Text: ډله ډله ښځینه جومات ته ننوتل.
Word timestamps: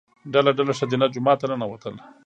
ډله 0.33 0.51
ډله 0.57 0.73
ښځینه 0.79 1.05
جومات 1.13 1.37
ته 1.41 1.45
ننوتل. 1.49 1.95